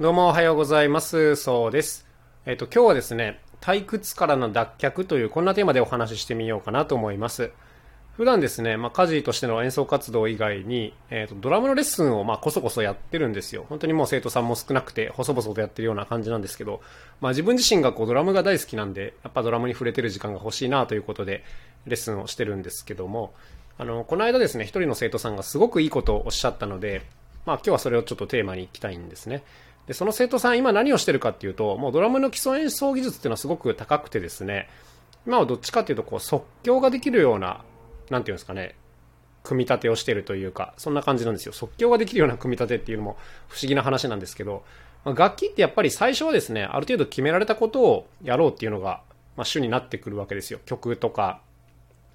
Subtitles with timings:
[0.00, 1.36] どうもおはようございます。
[1.36, 2.04] そうです。
[2.46, 7.52] えっ、と、今日はですね、退屈からの脱却というこんなテーマでお話ししてみようかなと思います。
[8.16, 13.66] 普段ですね、まあ、家事としての演奏活動以外に、えっ、と、ドラムのレッスンをまあこそこそやってるんですよ。
[13.68, 16.80] 本当にもう生徒さんも少なくて、細々とやってるような感じなんですけど、
[17.20, 21.44] まあ、自分自身がこうドラムが大好きなんで、やっぱドラムに触れてる時間が欲しいなということで、
[21.86, 23.32] レッスンをしてるんですけども、
[23.78, 27.02] あの、この間ですね、一人の生徒さんがすごくいいことをおっしゃったので、
[27.46, 29.44] まあ今日はそれをちょっとテーマに行きたいんですね。
[29.86, 34.68] で、その生徒さん今何をしてるかっていうと、もうドラムの基礎演奏技術っていうのはすごく高くてですね、
[35.26, 37.64] 今はどっちかっていうとこう即興ができるような、
[38.10, 38.76] なんていうんですかね、
[39.42, 41.52] 組み立てをしてるというか、そんな感じなんですよ。
[41.52, 43.16] 即興ができるような組み立てっていうのも
[43.48, 44.64] 不思議な話なんですけど、
[45.04, 49.02] まあ、楽器ってやっぱり最初はですね、ある程度決められたことをやろうっていうのが、
[49.36, 50.60] まあ、主になってくるわけですよ。
[50.64, 51.40] 曲とか、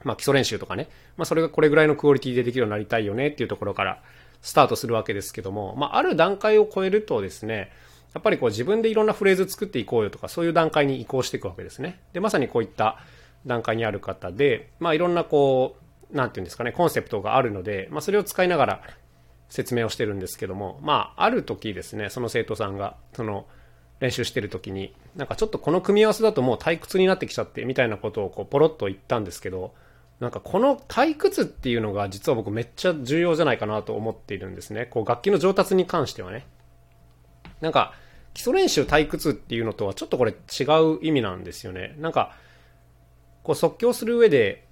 [0.04, 0.90] まあ、基礎練習とかね。
[1.18, 4.02] まあ、それがこれぐらいのクオリティでできるようになりたいよねっていうところから
[4.42, 7.72] スタートするわけですけども、まあ、ある段階を超えるとですね、
[8.14, 12.00] やっぱりこう自分でいろんなフレーズ作っていこうよとか、そういう段階に移行していくわけですね。
[12.14, 12.98] で、まさにこういった
[13.46, 15.78] 段階にある方で、まあ、いろんなこ
[16.12, 18.82] う、なんていうんですかね、コンセプトがあるので、まあ、それを使いながら
[19.50, 23.46] 説明をしてるんですけども、まあ、ある時ですね、その生徒さんが、その、
[24.00, 29.74] 練習してる時に、なんかちょっとこの組み合わせだともう退屈になってきちゃって、みたいなことをこう、ポロッと言ったんですけど、
[30.20, 34.86] なんかこの退屈っていうのが実は僕めっちゃ重要じゃないかなと思っているんですね。
[34.86, 36.46] こう楽器の上達に関してはね。
[37.62, 37.94] なんか
[38.34, 40.64] 基礎練習退屈っていうのとはちょっとこれ違
[40.96, 41.96] う意味なんですよね。
[42.00, 42.34] なんか
[43.44, 44.66] こう即興する上で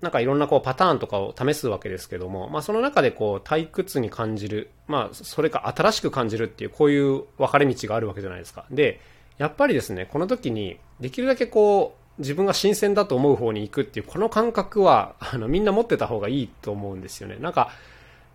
[0.00, 8.66] なんかいろんなこうパターンとかを試すわけですけども、まあその中でこう退屈に感じる、まあそれか新しく感じるっていうこういう分かれ道があるわけじゃないですか。
[8.70, 9.00] で、
[9.38, 17.36] やっぱりですね、この時にできるだけこう自分が新鮮だと思う方に行くっていう、この感覚は、 あの、みんな持ってた方がいいと思うんですよね。
[17.40, 17.70] なんか、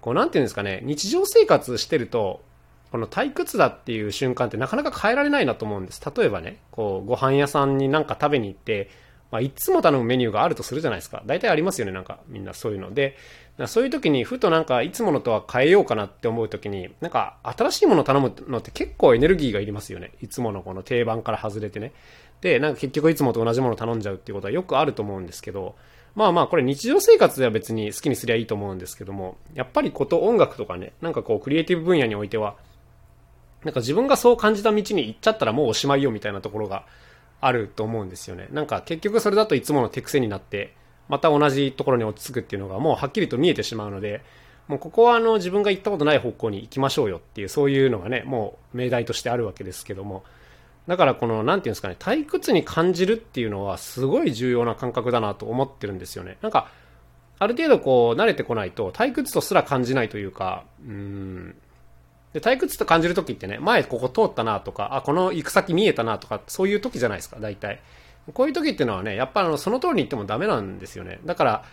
[0.01, 2.41] こう、なんていうんですかね、日常生活してると、
[2.91, 6.01] この退屈だっていう瞬間ってなかなか変えられないなと思うんです。
[6.15, 8.89] 例えばね、こう、ご飯屋さんになんか食べに行って、
[9.31, 11.23] まあ、いつも頼むメニューがあるとするじゃないですか。
[11.25, 13.17] 大体ありますよね、なんか、みんなそういうので。
[13.67, 20.11] そういう時に、ふとなんか、いつものとは変えようかなって思う時に、なんか、新しいもの頼むのって結構エネルギーがいりますよね。
[20.21, 21.93] いつものこの定番から外れてね。
[22.41, 25.75] で、なんか結局いつもと同じもの頼んじゃうっていうことはよくあると思うんですけど、
[26.15, 32.55] まあまあこれ日常生活では別に好きにすりゃいいと思うんですけども、やっぱりこと音楽とかね、なんかこうクリエイティブ分野においては、
[33.63, 36.85] なんか自分がそう感じた道に行っちゃったらもうおしまいよみたいなところが
[37.41, 38.47] あると思うんですよね。
[38.51, 40.73] なんか結局それだといつもの手癖になって、
[41.09, 44.23] また同じところに落ち着くっていうのがもうはっきりと見えてしまうので、
[44.67, 50.23] もうここはあの自分が行ったことない方向に行きましょうよっていうそういうのがね、もう命題としてあるわけですけども、
[50.87, 56.37] だからこの、なんていうんですかね、退屈に感じるっていうのはすごい重要な感覚だなと思ってるんですよね。
[56.41, 56.69] なんか、
[57.39, 61.55] ある程度こう、慣れてこないと、退屈とすら感じないというか、うん。
[62.33, 67.81] で、退屈と感じるときってね、前ここ通ったなとか、あ、この行く先見えたなとか、そういう時じゃないですか、大体。
[68.33, 71.19] こういう時っていうのはね、やっぱあの、その通りに言ってもダメなんですよね。
[71.25, 71.65] だから、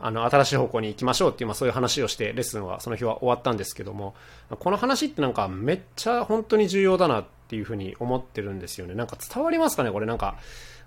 [0.00, 4.14] あの、新しい方向に行きましょうっていう、まあそういう話をして、レッスンはその日は終わったんですけども、
[4.58, 8.94] この話ってなんかめっちゃ本当に重要だなっていうふうに思ってるんですよね。
[8.94, 10.36] なんか伝わりますかねこれなんか、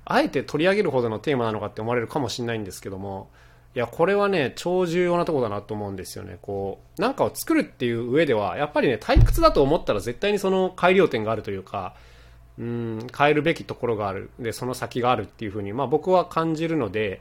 [0.04, 3.30] あえて取り上げるほどのテーマなのかって思われるかもしれないんですけども、
[3.76, 6.38] いや、これはね、超重要なとこだなと思うんですよね。
[6.42, 11.94] こう、なんかを作るっていう上では、やっぱりね、退屈だと思ったら絶対にその改良点があるというか、
[12.58, 14.30] うん、変えるべきところがある。
[14.40, 17.20] で、その先があるっていうふうに、まあ僕は感じるので、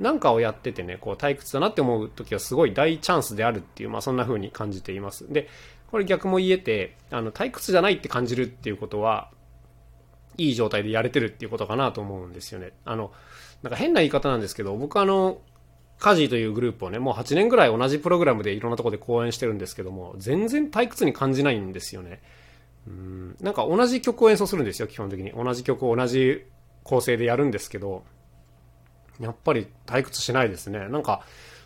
[0.00, 5.32] なんかをやっててね、こう退屈だなって思う時はすごい大チャンスであるっていう、まあそんな風に感じています。
[5.32, 5.48] で、
[5.92, 9.30] これ逆も言えて、あの、退屈じゃないって感じるっていうことは、
[10.38, 12.72] いい状態でやれてるっていうことかなと思うんですよね。
[12.84, 13.12] あの、
[13.62, 15.40] なんか変な言い方なんですけど、僕あの、
[15.98, 22.20] カジーというグループをね、もう8年ぐらい同じプログラムでいろんなところで講演してるんですけども、全然退屈に感じないんですよね。
[22.86, 25.32] うん、なんか同じ曲を演奏するんですよ、基本的に。
[25.32, 26.44] 同じ曲を同じ
[26.84, 28.04] 構成でやるんですけど、
[29.20, 30.88] やっぱり退屈しないですね。
[30.88, 31.22] なんか、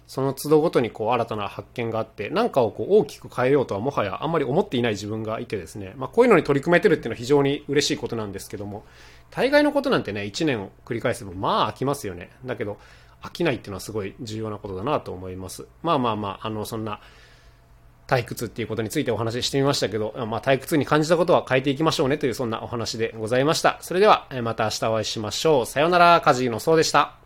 [0.07, 8.85] その都度ごとにこう新たな発見があって、何かをこう大きく変えようとはもはやあんまり思っていない自分がいてですね、まあこういうのに取り組めてるっていうのは非常に嬉しいことなんですけども、
[9.31, 12.31] 大概のことなんてね、1年を繰り返せばまあ飽きますよね。
[12.45, 12.79] だけど、
[13.23, 15.67] 飽きないっていうのはすごい重要なことだなと思います。
[15.83, 17.01] まあまあまあ、あの、そんな、
[18.09, 23.79] 退屈っていうことについてお話ししてみましたけど、まあ、退屈に感じたことは変えていきましょうねというそんなお話でございました。
[23.81, 25.67] それでは、また明日お会いしましょう。
[25.67, 27.22] さようなら、カジーのそうでした。